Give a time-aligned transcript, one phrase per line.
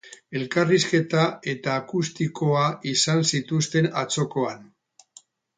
[0.37, 2.65] Elkarrizketa eta akustikoa
[2.95, 4.69] izan zituzten atzokoan.